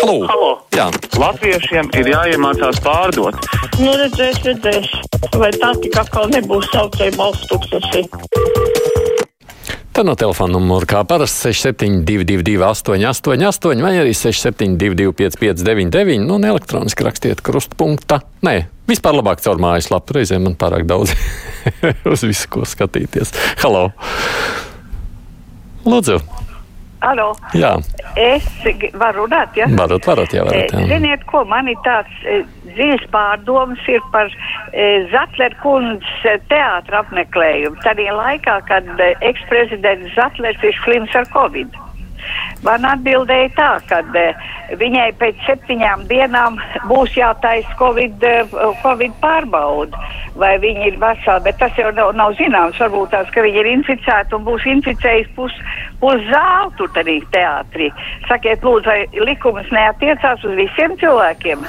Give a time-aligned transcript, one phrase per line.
[0.00, 0.26] Halo!
[0.26, 0.50] Halo.
[0.72, 0.86] Jā,
[1.20, 3.36] Latviešiem ir jāiemācās pārdot.
[3.82, 4.88] Nu, redzēs, redzēs.
[5.36, 8.06] Vai tā tik atkal nebūs saucēja balsts tūkstoši?
[10.00, 17.04] tad no telefona numura kā parasti 6722, 888, vai arī 672, 559, nu, un elektroniski
[17.04, 18.22] rakstiet krustpunktā.
[18.46, 18.54] Nē,
[18.88, 20.16] vispār labāk caur mājaslapu.
[20.16, 21.12] Reizēm man pārāk daudz
[22.14, 23.36] uz visu, ko skatīties.
[23.60, 23.90] Halo!
[25.84, 26.39] Lūdzu!
[27.00, 27.70] Alo, Jā,
[28.20, 28.44] es
[29.00, 29.66] varu runāt, ja?
[29.72, 30.68] varat, varat, jā, varat.
[30.68, 30.88] Eh, Jā.
[30.90, 32.42] Ziniet, ko man ir tāds eh,
[32.76, 37.80] dziļs pārdoms ir par e, Zatler kundzes eh, teātra apmeklējumu.
[37.86, 41.80] Tādā laikā, kad e, eksprezidents Zatlers ir slims ar covid.
[42.66, 44.24] Man atbildēja tā, ka e,
[44.80, 46.58] viņai pēc septiņām dienām
[46.90, 48.34] būs jātaisa COVID, e,
[48.82, 50.00] COVID pārbauda,
[50.40, 52.80] vai viņa ir vesela, bet tas jau nav, nav zināms.
[52.80, 55.56] Varbūt tās, ka viņa ir inficēta un būs inficējis pus,
[56.02, 57.88] pus zāli tur arī teātrī.
[58.28, 61.64] Sakiet, lūdzu, vai likums neatiecās uz visiem cilvēkiem?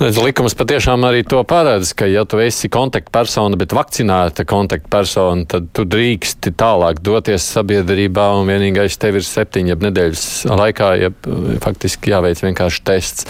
[0.00, 5.84] Likums patiešām arī to paredz, ka, ja tu esi kontaktpersona, bet vakcinēta kontaktpersona, tad tu
[5.84, 9.76] drīksti tālāk doties sabiedrībā, un vienīgais tev ir septiņu
[10.10, 11.10] nedēļas laikā, ja
[11.62, 13.26] faktiski jāveic vienkārši tests.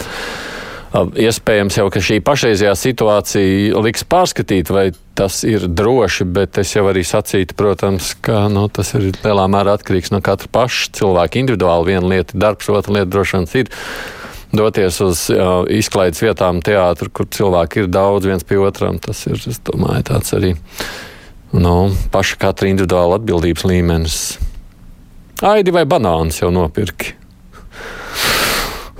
[0.91, 6.83] Iespējams jau, ka šī pašreizējā situācija liks pārskatīt, vai tas ir droši, bet es jau
[6.89, 11.93] arī sacītu, protams, ka nu, tas ir lielā mērā atkarīgs no katra paša cilvēka individuāli.
[11.93, 13.71] Viena lieta ir darbs, otra lieta droši vien ir
[14.51, 18.99] doties uz uh, izklaides vietām, teātru, kur cilvēki ir daudz viens pie otram.
[18.99, 20.57] Tas ir, es domāju, tāds arī
[21.55, 21.75] nu,
[22.11, 24.21] paša katra individuāla atbildības līmenis.
[25.41, 27.15] Aidi vai banāns jau nopirki?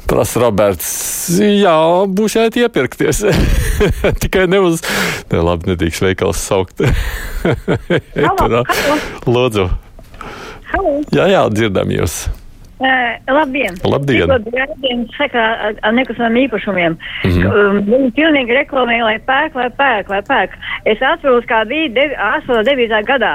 [0.10, 0.90] Prasa Roberts.
[1.38, 1.76] Jā,
[2.10, 3.22] būs jāiet iepirkties.
[4.24, 4.82] Tikai ne uz.
[5.30, 6.82] Ne, labi, nedrīkst veikals saukt.
[8.26, 8.66] Eterā.
[9.30, 9.70] Lūdzu.
[10.74, 10.98] Halo.
[11.14, 12.24] Jā, jā, dzirdam jūs.
[12.82, 13.76] Uh, labdien!
[13.86, 14.26] Labdien.
[14.26, 16.96] Tikko bija raidījums sakā ar, ar nekustamiem īpašumiem.
[16.98, 17.36] Mm.
[17.44, 17.82] -hmm.
[17.92, 20.56] viņi pilnīgi reklamē, lai pērk, lai pērk, lai pērk.
[20.90, 23.06] Es atceros, kā bija devi, 89.
[23.06, 23.34] gadā.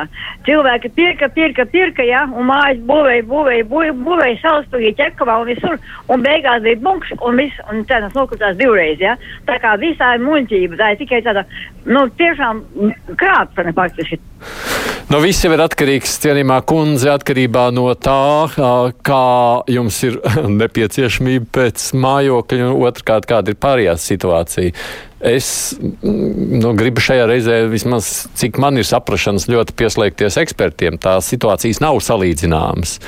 [0.49, 5.79] Cilvēki pirka, pirka, pirka, jā, un mājas būvēja, būvēja, būvēja, būvēja salaspīgi ķekavā un visur.
[6.11, 9.15] Un beigās bija bunks, un viss, un cenas nokritās divreiz, jā.
[9.47, 11.47] Tā kā visā ir muļķība, tā ir tikai tāda,
[11.87, 12.65] nu, tiešām
[13.15, 14.19] krāpšana faktiski.
[15.07, 18.51] Nu, viss jau ir atkarīgs, cienījumā kundze, atkarībā no tā,
[19.07, 19.19] kā
[19.71, 20.17] jums ir
[20.61, 24.75] nepieciešamība pēc mājokļa, un otrkārt, kāda ir pārējā situācija.
[25.27, 31.01] Es mm, nu, gribu šajā reizē, vismaz cik man ir saprašanas, ļoti pieslēgties ekspertiem.
[31.03, 33.01] Tās situācijas nav salīdzināmas.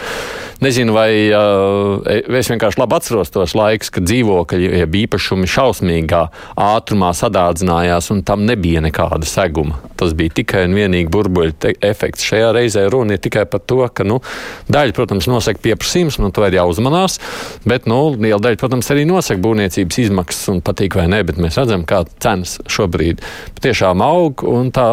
[0.59, 2.03] Nezinu, vai uh,
[2.35, 6.25] es vienkārši labi atceros tos laikus, kad dzīvokļi, jeb īpašumi šausmīgā
[6.59, 9.79] ātrumā sadārdzinājās, un tam nebija nekāda seguma.
[9.99, 12.27] Tas bija tikai un vienīgi burbuļu efekts.
[12.27, 14.19] Šajā reizē runa ir tikai par to, ka nu,
[14.67, 17.21] daļa, protams, nosaka pieprasījums, no to ir jāuzmanās,
[17.69, 21.61] bet nu, liela daļa, protams, arī nosaka būvniecības izmaksas un patīk vai nē, bet mēs
[21.63, 23.23] redzam, kā cenas šobrīd
[23.63, 24.89] tiešām aug, un tā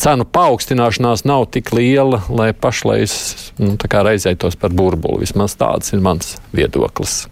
[0.00, 3.16] cenu paaugstināšanās nav tik liela, lai pašlaiz
[3.58, 5.24] nu, raizētos par burbuli.
[5.24, 7.24] Vismaz tāds ir mans viedoklis.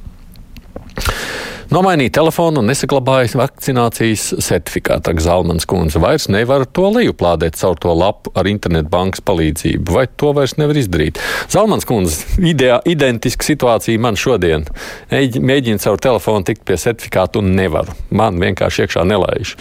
[1.68, 5.12] Nomainīja telefonu un nesaglabāja vakcinācijas certifikātu.
[5.20, 10.54] Zalmans kundze vairs nevar to lejuplādēt caur to lapu ar internetbankas palīdzību, vai to vairs
[10.56, 11.20] nevar izdarīt.
[11.52, 14.64] Zalmans kundze, ideā, identiska situācija man šodien.
[15.10, 17.92] Mēģi- Mēģinu caur telefonu tikt pie certifikātu un nevaru.
[18.10, 19.52] Man vienkārši iekšā nelaiž.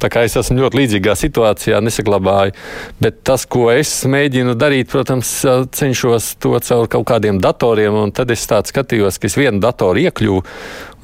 [0.00, 2.56] Tā kā es esmu ļoti līdzīgā situācijā, nesaglabāju.
[3.00, 5.44] Bet tas, ko es mēģinu darīt, protams,
[5.76, 10.08] cenšos to caur kaut kādiem datoriem, un tad es tāds skatījos, ka es vienu datoru
[10.08, 10.42] iekļuvu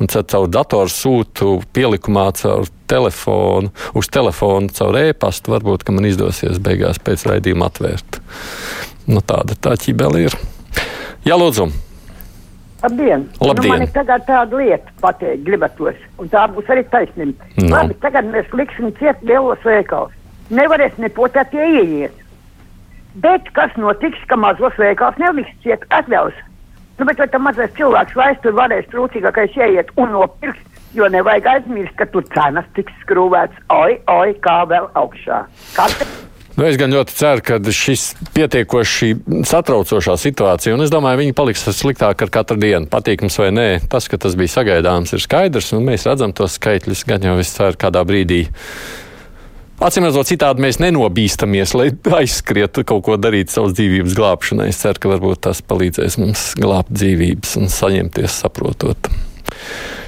[0.01, 5.55] un caur datoru sūtu pielikumā caur telefonu, uz telefonu, caur e-pastu.
[5.55, 8.21] Varbūt, man izdosies beigās pēc raidījuma atvērt.
[9.07, 10.39] Nu, tāda tā ķibele ir.
[11.27, 11.71] Jā, lūdzu.
[12.83, 13.25] Labdien!
[13.41, 13.65] Labdien.
[13.67, 17.49] Nu, man ir tagad tāda lieta pateikt, gribatos, un tā būs arī taisnība.
[17.57, 17.71] Nu.
[17.73, 20.13] Labi, tagad mēs liksim ciet lielos veikals.
[20.55, 22.23] Nevarēs nepotēt ieiet.
[23.17, 26.37] Bet kas notiks, ka mazos veikals neliks ciet atļaus?
[26.97, 30.63] Nu, bet vai tam mazais cilvēks vairs tur varēs trūcīgākais ieiet un nopirkt,
[30.97, 35.43] jo nevajag aizmirst, ka tur cenas tiks skrūvēts, oi, oi, kā vēl augšā.
[35.77, 36.09] Kā te...
[36.57, 39.11] Nu, es gan ļoti ceru, ka šis pietiekoši
[39.45, 43.67] satraucošā situācija, un es domāju, viņi paliks sliktāk ar katru dienu, patīkams vai nē.
[43.93, 47.53] Tas, ka tas bija sagaidāms, ir skaidrs, un mēs redzam tos skaitļus, gan jau es
[47.53, 48.47] ceru, kādā brīdī.
[49.77, 54.71] Acīm redzot, citādi mēs nenobīstamies, lai aizskrietu kaut ko darīt savas dzīvības glābšanai.
[54.73, 59.11] Es ceru, ka varbūt tas palīdzēs mums glābt dzīvības un saņemties saprotot.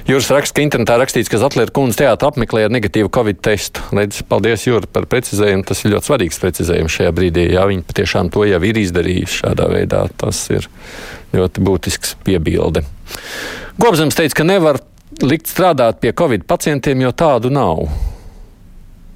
[0.09, 3.83] Jūras raksta, ka internetā rakstīts, ka Zatlera kundze teātrī apmeklēja negatīvu covid testu.
[3.93, 5.67] Redz, paldies, Jūra, par precizējumu.
[5.69, 7.45] Tas ir ļoti svarīgs precizējums šajā brīdī.
[7.53, 10.07] Jā, viņi patiešām to jau ir izdarījuši šādā veidā.
[10.17, 10.65] Tas ir
[11.35, 12.83] Ļoti būtisks piebilde.
[13.79, 14.79] Gobzems teica, ka nevar
[15.21, 17.85] likt strādāt pie covid pacientiem, jo tādu nav.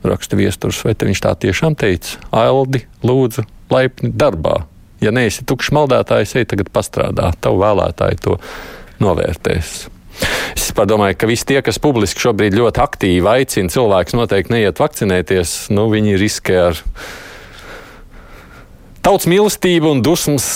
[0.03, 2.19] Raksta viesturs, vai viņš tā tiešām teica?
[2.35, 4.65] Aildi, lūdzu, laipni darbā.
[5.03, 7.31] Ja neesi tukšs maldētājs, ej tagad pastrādā.
[7.43, 8.37] Tavu vēlētāji to
[9.03, 9.73] novērtēs.
[10.53, 15.55] Es domāju, ka visi tie, kas publiski šobrīd ļoti aktīvi aicina cilvēkus noteikti neiet vakcinēties,
[15.73, 16.81] nu, viņi riskē ar
[19.03, 20.47] tautas mīlestību un dusmas.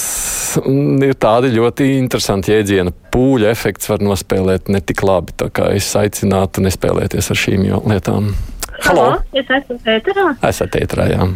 [0.58, 2.94] Ir tādi ļoti interesanti jēdzieni.
[3.14, 5.36] Pūļa efekts var nospēlēt ne tik labi.
[5.76, 8.32] Es aicinātu nespēlēties ar šīm lietām.
[8.85, 9.09] Halo!
[9.33, 10.31] Es esmu ēterā.
[10.45, 11.27] Esat ēterā, jā.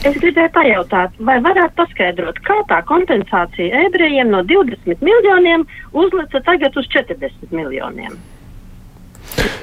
[0.00, 6.76] Es gribēju pajautāt, vai varētu paskaidrot, kā tā kompensācija ebrejiem no 20 miljoniem uzlica tagad
[6.80, 8.16] uz 40 miljoniem?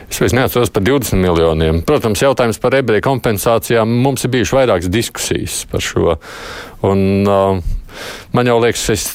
[0.07, 1.81] Es vairs neatceros par 20 miljoniem.
[1.85, 6.15] Protams, jautājums par ebreju kompensācijām mums ir bijušas vairākas diskusijas par šo.
[6.85, 7.59] Un, uh,
[8.36, 9.06] Man jau liekas, es,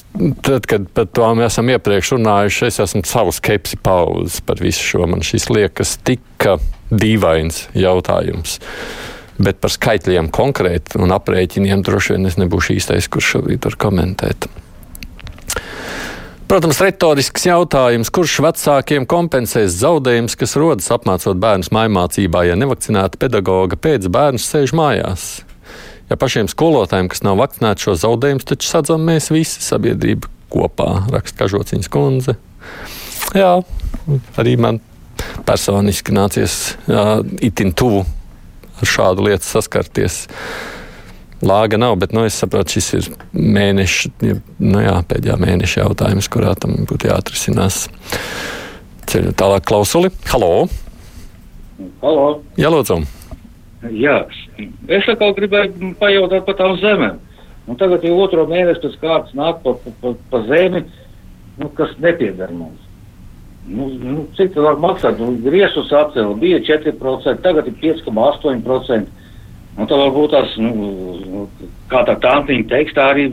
[0.45, 4.85] tad, kad par to mēs esam iepriekš runājuši, es esmu savu skepsi pauzes par visu
[4.93, 5.07] šo.
[5.11, 6.49] Man šis liekas tik
[6.93, 8.59] dīvains jautājums.
[9.43, 14.51] Bet par skaitļiem konkrēti un aprēķiniem droši vien es nebūšu īstais, kurš šobrīd var komentēt.
[16.53, 23.79] Protams, retorisks jautājums, kurš vecākiem kompensēs zaudējumus, kas rodas apmācot bērnus mājmācībā, ja nevakcinēta pedagoga
[23.81, 25.31] pēc bērns sēž mājās?
[26.13, 31.47] Ja pašiem skolotājiem, kas nav vakcinēti, šo zaudējumus taču sadzam mēs visi sabiedrība kopā, raksta
[31.47, 32.35] Kažociņas kundze.
[33.33, 33.55] Jā,
[34.37, 34.83] arī man
[35.49, 37.07] personiski nācies jā,
[37.41, 38.03] itin tuvu
[38.77, 40.27] ar šādu lietu saskarties.
[41.41, 46.53] Lāga nav, bet nu, es saprotu, šis ir mēneša, nu, jā, pēdējā mēneša jautājums, kurā
[46.61, 47.87] tam būtu jāatrisinās.
[49.09, 50.13] Ceļu tālāk klausuli.
[50.29, 50.69] Halo!
[52.05, 52.29] Halo!
[52.61, 53.01] Jā, lūdzu!
[53.91, 54.21] Jā,
[54.87, 57.19] es atkal gribēju pajautāt par tām zemēm.
[57.67, 60.85] Un tagad jau otro mēnesi pēc kārtas nāk pa, pa, pa zemi,
[61.59, 62.79] nu, kas nepieder mums.
[63.67, 65.19] Nu, nu, cik tā var maksāt?
[65.23, 69.21] Nu, Griežus atcēla, bija 4%, tagad ir 5,8%.
[69.73, 71.47] Un tā varbūt tās, nu,
[71.91, 73.29] kā tā tantiņa teiks, tā arī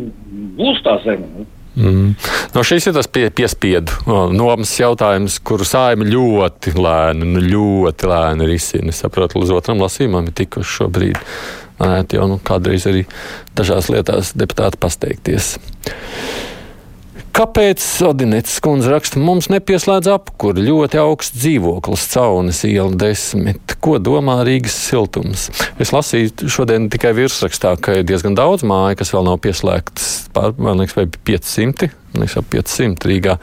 [0.57, 1.27] būs tā zeme.
[1.33, 1.47] Nu.
[1.79, 2.15] Mm.
[2.55, 3.95] No šis ir tas pie, piespiedu
[4.35, 8.91] nomas jautājums, kuru saima ļoti lēni, nu, ļoti lēni risina.
[8.91, 11.21] Es saprotu, līdz otram lasījumam ir tikuši šobrīd.
[11.79, 13.05] Nē, jau nu, kādreiz arī
[13.55, 15.53] dažās lietās deputāti pasteikties.
[17.39, 23.77] Kāpēc Odinētas kundze raksta, mums nepieslēdz apkuri ļoti augsts dzīvoklis, caunis iela desmit?
[23.79, 25.45] Ko domā Rīgas siltums?
[25.79, 30.09] Es lasīju šodien tikai virsrakstā, ka ir diezgan daudz māju, kas vēl nav pieslēgtas.
[30.59, 31.87] Man liekas, vai 500?
[32.11, 33.35] Man liekas, 500 Rīgā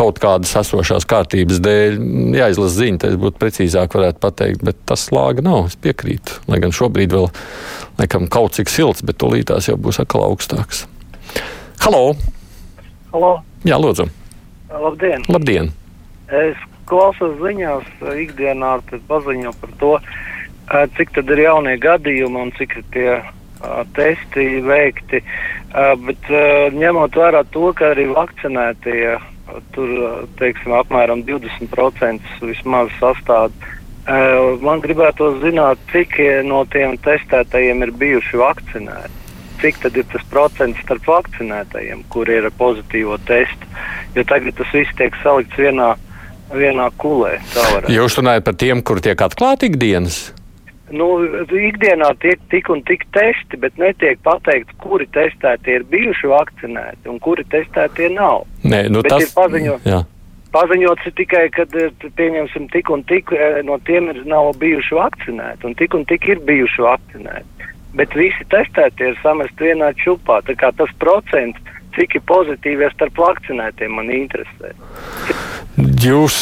[0.00, 2.00] kaut kādas esošās kārtības dēļ.
[2.40, 5.68] Jāizlasa ziņa, tas būtu precīzāk varētu pateikt, bet tas slāga nav.
[5.70, 6.40] Es piekrītu.
[6.50, 7.30] Lai gan šobrīd vēl
[8.02, 10.88] laikam kaut cik silts, bet tūlītās jau būs atkal augstāks.
[11.86, 12.16] Halo!
[13.08, 13.38] Halo.
[13.64, 14.04] Jā, lūdzu.
[14.68, 15.22] Labdien!
[15.32, 15.70] Labdien.
[16.28, 16.58] Es
[16.88, 17.86] klausos ziņās
[18.20, 18.74] ikdienā,
[19.08, 19.92] paziņo par to,
[20.98, 23.14] cik tad ir jaunie gadījumi un cik ir tie
[23.96, 25.22] testi veikti.
[26.04, 26.28] Bet
[26.76, 29.16] ņemot vērā to, ka arī vakcinētie
[29.72, 29.94] tur,
[30.36, 33.56] teiksim, apmēram 20% vismaz sastāv.
[34.60, 39.27] Man gribētu zināt, cik no tiem testētajiem ir bijuši vakcinēti
[39.62, 43.70] cik tad ir tas procents starp vakcinētajiem, kur ir pozitīvo testu.
[44.16, 45.92] Jo tagad tas viss tiek salikts vienā,
[46.54, 47.36] vienā kulē.
[47.92, 50.20] Jūs runājat par tiem, kur tiek atklāti ikdienas?
[50.88, 51.06] Nu,
[51.52, 57.18] ikdienā tiek tik un tik testi, bet netiek pateikts, kuri testēti ir bijuši vakcinēti un
[57.20, 58.46] kuri testēti nav.
[58.64, 59.84] Nē, nu bet tas ir paziņots.
[59.88, 60.00] Jā.
[60.48, 61.66] Paziņots ir tikai, ka
[62.16, 63.34] pieņemsim tik un tik
[63.68, 67.57] no tiem ir nav bijuši vakcinēti un tik un tik ir bijuši vakcinēti
[67.96, 69.92] bet visi testētie ir samest vienā
[70.58, 71.58] kā tas procents,
[71.96, 74.74] cik ir pozitīvie starp vakcinētiem, man interesē.
[75.78, 76.36] Jūs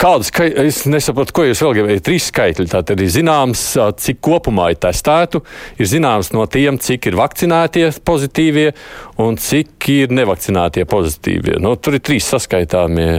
[0.00, 2.68] kādas, es nesaprotu, ko jūs vēl gribējat, trīs skaitļi.
[2.70, 3.62] Tātad ir zināms,
[4.04, 5.42] cik kopumā ir testētu,
[5.80, 8.68] ir zināms no tiem, cik ir vakcinētie pozitīvie
[9.24, 11.58] un cik ir nevakcinētie pozitīvie.
[11.62, 13.10] Nu, tur ir trīs saskaitāmie.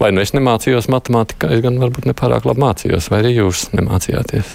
[0.00, 4.54] Vai nu es nemācījos matemātikā, es gan varbūt nepārāk labi mācījos, vai arī jūs nemācījāties?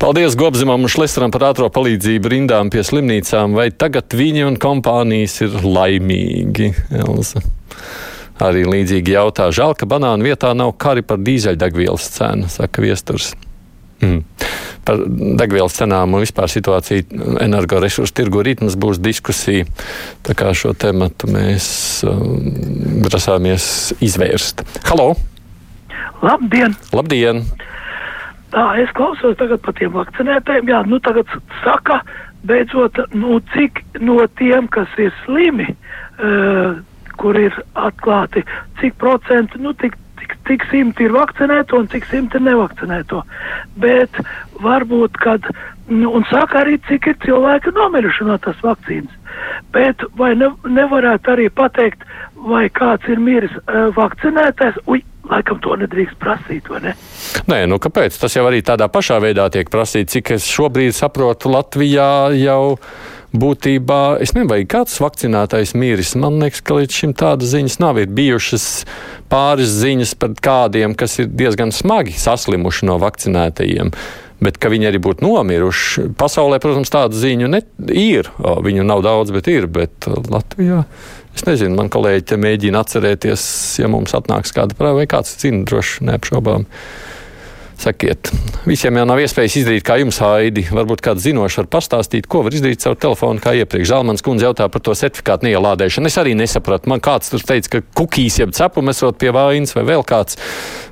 [0.00, 3.52] Paldies Gobzimam un Šlesteram par ātrā palīdzību rindām pie slimnīcām.
[3.52, 6.70] Vai tagad viņi un kompānijas ir laimīgi?
[7.02, 7.42] Elza.
[8.40, 9.50] Arī līdzīgi jautā.
[9.52, 13.34] Žēl, ka banānu vietā nav kari par dīzeļdegvielas cenu, saka viesturs.
[14.00, 14.24] Mm.
[14.88, 15.04] Par
[15.42, 19.68] degvielas cenām un vispār situāciju energoresursu tirgu rīt mums būs diskusija.
[20.24, 21.66] Tā kā šo tematu mēs
[22.08, 22.38] um,
[23.04, 24.64] grasāmies izvērst.
[24.88, 25.12] Halo!
[26.24, 26.80] Labdien!
[26.96, 27.44] Labdien!
[28.50, 30.70] Tā, es klausos tagad par tiem vakcinētajiem.
[30.72, 31.30] Jā, nu tagad
[31.62, 32.00] saka,
[32.46, 36.80] beidzot, nu, cik no tiem, kas ir slimi, uh,
[37.20, 38.42] kur ir atklāti,
[38.80, 43.22] cik procenti, nu, tik, tik, cik simti ir vakcinēto un cik simti ir nevakcinēto.
[43.82, 44.18] Bet
[44.64, 45.46] varbūt, kad,
[45.92, 49.14] nu, un saka arī, cik ir cilvēki nomiruši no tās vakcīnas.
[49.70, 52.02] Bet vai ne, nevarētu arī pateikt,
[52.50, 54.80] vai kāds ir miris uh, vakcinētais?
[54.90, 56.96] Ui, laikam to nedrīkst prasīt, vai ne?
[57.50, 58.18] Nē, nu kāpēc?
[58.20, 62.10] Tas jau arī tādā pašā veidā tiek prasīts, cik es šobrīd saprotu Latvijā
[62.40, 62.76] jau
[63.30, 66.16] būtībā, es nezinu, vai kāds vakcinētais miris.
[66.18, 68.00] Man liekas, ka līdz šim tādas ziņas nav.
[68.02, 68.66] Ir bijušas
[69.30, 73.94] pāris ziņas par kādiem, kas ir diezgan smagi saslimuši no vakcinētajiem.
[74.40, 76.06] Bet ka viņi arī būtu nomiruši.
[76.18, 77.60] Pasaulē, protams, tādu ziņu ne,
[77.92, 78.30] ir.
[78.40, 79.68] Viņu nav daudz, bet ir.
[79.68, 80.82] Bet Latvijā,
[81.36, 83.44] es nezinu, man kolēģi mēģina atcerēties,
[83.82, 86.64] ja mums atnāks kāda prāva, vai kāds zina, droši neapšaubām.
[87.80, 88.28] Sakiet,
[88.68, 90.66] visiem jau nav iespējas izdarīt, kā jums, Haidi.
[90.68, 93.88] Varbūt kāds zinošs var pastāstīt, ko var izdarīt caur telefonu, kā iepriekš.
[93.88, 96.10] Zalmans kundze jautā par to certifikātu neielādēšanu.
[96.10, 96.90] Es arī nesapratu.
[96.92, 100.36] Man kāds tur teica, ka kukīs jeb cepumu esot pie vainas vai vēl kāds.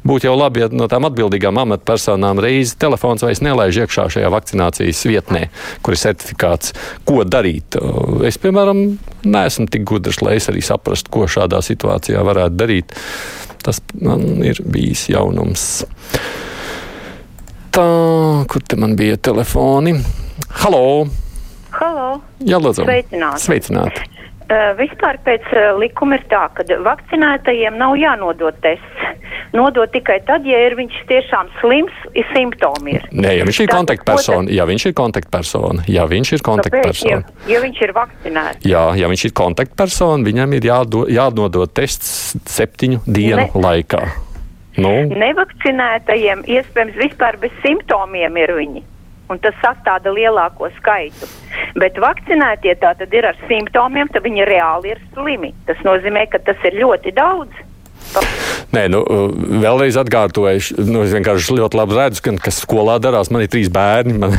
[0.09, 5.05] Būtu jau labi, ja no tām atbildīgām amatpersonām reizi telefons vairs nelaiž iekšā šajā vakcinācijas
[5.13, 5.45] vietnē,
[5.85, 6.73] kur ir certifikāts,
[7.05, 7.77] ko darīt.
[8.25, 8.85] Es, piemēram,
[9.29, 13.01] neesmu tik gudrs, lai es arī saprastu, ko šādā situācijā varētu darīt.
[13.61, 15.83] Tas man ir bijis jaunums.
[17.79, 19.93] Tā, kur te man bija telefoni?
[20.65, 21.07] Halo!
[21.71, 22.09] Halo!
[22.43, 22.83] Jā, lūdzu!
[22.83, 23.45] Sveicināti!
[23.45, 24.03] Sveicināti.
[24.49, 29.07] Uh, vispār pēc uh, likuma ir tā, ka vakcinētajiem nav jānodod tests.
[29.55, 32.99] Nodod tikai tad, ja ir viņš tiešām slims, ir simptomi.
[32.99, 33.07] Ir.
[33.15, 37.23] Nē, ja viņš ir kontaktpersona, ja viņš ir kontaktpersona, ja viņš ir kontaktpersona.
[37.23, 37.45] Kāpēc?
[37.47, 38.73] Ja, ja viņš ir vakcinēts.
[38.75, 43.53] Jā, ja viņš ir kontaktpersona, viņam ir jādo, jānodod tests septiņu dienu ne.
[43.55, 44.09] laikā.
[44.79, 44.93] Nu.
[45.11, 48.85] Nevakcinētajiem iespējams vispār bez simptomiem ir viņi.
[49.29, 51.29] Un tas sastāda lielāko skaitu.
[51.77, 55.53] Bet vakcinētie tā tad ir ar simptomiem, tad viņi reāli ir slimi.
[55.69, 57.67] Tas nozīmē, ka tas ir ļoti daudz.
[58.73, 59.01] Nē, nu,
[59.61, 63.31] vēlreiz atkārtoju, nu, es vienkārši ļoti labi redzu, ka, kas skolā darās.
[63.33, 64.17] Man ir trīs bērni.
[64.23, 64.37] Man,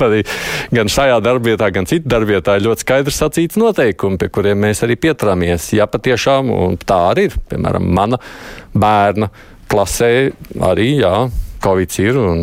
[0.76, 4.98] gan šajā darbvietā, gan citā darbvietā ir ļoti skaidrs sacīts noteikumi, pie kuriem mēs arī
[5.02, 5.68] pieturamies.
[5.76, 6.50] Ja patiešām
[6.86, 8.18] tā arī ir, piemēram, mana
[8.74, 9.30] bērna
[9.70, 10.12] klasē
[10.66, 11.14] arī, jā,
[11.66, 12.42] Covid ir un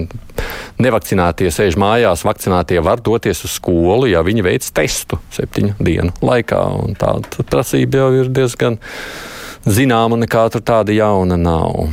[0.84, 6.64] nevakcinētie sēž mājās, vakcinētie var doties uz skolu, ja viņi veic testu septiņu dienu laikā.
[7.00, 8.80] Tāda prasība jau ir diezgan
[9.70, 11.86] zināma, nekā tur tāda jauna nav.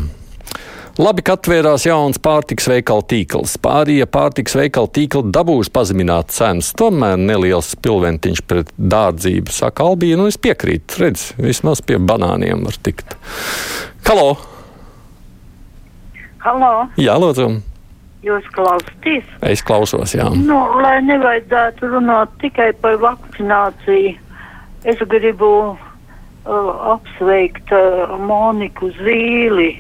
[1.01, 3.55] Labi, ka atvērās jauns pārtiks veikalu tīkls.
[3.63, 6.75] Pārējie pārtiks veikalu tīkli dabūs pazemināt cenas.
[6.77, 9.55] Tomēr neliels pilventiņš pret dārdzību.
[9.55, 11.01] Saka, Albija, nu es piekrītu.
[11.01, 13.17] Redz, vismaz pie banāniem var tikt.
[14.11, 14.60] Halo!
[16.41, 16.87] Halo!
[16.97, 17.51] Jā, lūdzu!
[18.25, 19.27] Jūs klausāties?
[19.45, 20.25] Es klausos, jā.
[20.33, 24.15] Nu, lai nevajadzētu runāt tikai par vakcināciju,
[24.89, 29.75] es gribu uh, apsveikt uh, Moniku Zīli.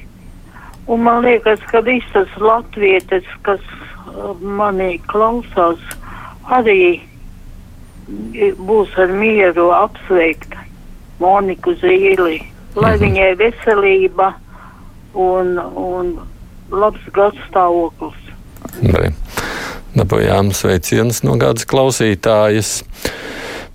[0.84, 5.80] Un man liekas, ka visas latvietes, kas uh, manī klausās,
[6.52, 7.00] arī
[8.68, 10.58] būs ar mieru apsveikt
[11.24, 12.42] Moniku Zīli.
[12.76, 13.06] Lai mhm.
[13.06, 14.34] viņai veselība
[15.16, 16.12] un, un
[16.70, 18.18] labs gads stāvoklis.
[19.96, 22.74] Dabūjām sveicienus no kādas klausītājas.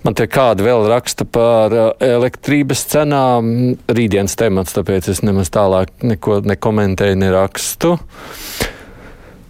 [0.06, 3.74] Man te kāda vēl raksta par uh, elektrības cenām.
[3.90, 7.96] Rītdienas temats, tāpēc es nemaz tālāk neko nekomentēju, nerakstu.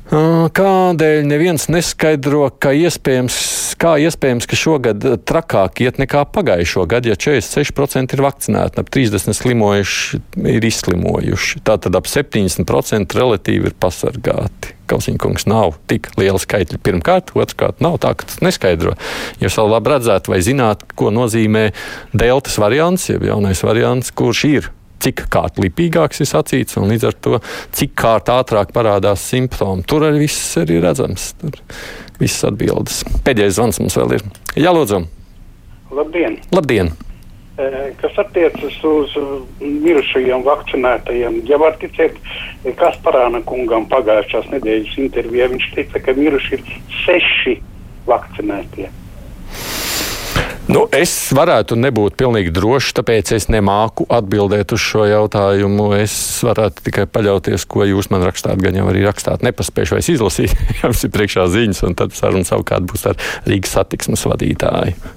[0.06, 3.36] Kādēļ neviens neskaidro, ka iespējams,
[3.82, 9.34] kā iespējams, ka šogad trakāk iet nekā pagājušo gadu, ja 46% ir vakcinēti, ap 30%
[9.34, 10.20] slimojuši
[10.52, 11.64] ir izslimojuši.
[11.66, 14.76] Tātad ap 70% relatīvi ir pasargāti.
[14.86, 16.78] Kausiņkungs nav tik liela skaitļa.
[16.86, 18.94] Pirmkārt, otrkārt, nav tā, ka tas neskaidro.
[19.42, 21.72] Jūs vēl labi redzētu vai zināt, ko nozīmē
[22.14, 24.70] deltas variants, jeb jaunais variants, kurš ir
[25.02, 27.40] cik kārt lipīgāks ir sacīts, un līdz ar to
[27.76, 29.84] cik kārt ātrāk parādās simptomi.
[29.88, 31.32] Tur arī viss ir redzams.
[31.40, 31.58] Tur
[32.20, 33.02] viss atbildes.
[33.26, 34.24] Pēdējais zvans mums vēl ir.
[34.56, 35.04] Jā, lūdzu.
[35.96, 36.40] Labdien!
[36.54, 36.92] Labdien.
[37.56, 39.14] Kas attiecas uz
[39.62, 42.18] mirušajiem vakcinētajiem, ja var ticēt
[42.76, 46.66] Kasparāna kungam pagājušās nedēļas intervijā, viņš teica, ka miruši ir
[47.06, 47.56] seši
[48.08, 48.90] vakcinētie.
[50.76, 55.86] Nu, es varētu nebūt pilnīgi drošs, tāpēc es nemāku atbildēt uz šo jautājumu.
[55.96, 56.12] Es
[56.44, 59.40] varētu tikai paļauties, ko jūs man rakstāt, gan jau arī rakstāt.
[59.46, 60.52] Nepaspējuši vairs izlasīt,
[60.82, 63.16] jums ir priekšā ziņas, un tad saruna savukārt būs ar
[63.48, 65.16] Rīgas satiksmes vadītāju.